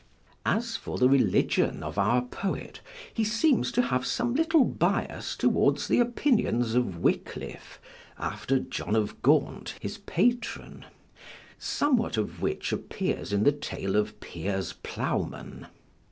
As 0.47 0.75
for 0.77 0.97
the 0.97 1.07
religion 1.07 1.83
of 1.83 1.99
our 1.99 2.23
poet, 2.23 2.79
he 3.13 3.23
seems 3.23 3.71
to 3.73 3.83
have 3.83 4.03
some 4.03 4.33
little 4.33 4.65
bias 4.65 5.35
towards 5.35 5.87
the 5.87 5.99
opinions 5.99 6.73
of 6.73 6.97
Wycliffe, 6.97 7.79
after 8.17 8.57
John 8.57 8.95
of 8.95 9.21
Ghant 9.21 9.75
his 9.79 9.99
patron; 9.99 10.85
somewhat 11.59 12.17
of 12.17 12.41
which 12.41 12.71
appears 12.73 13.31
in 13.31 13.43
the 13.43 13.51
tale 13.51 13.95
of 13.95 14.19
Piers 14.19 14.73
Plowman. 14.81 15.67